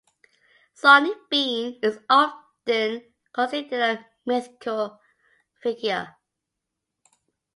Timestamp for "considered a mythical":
3.35-4.99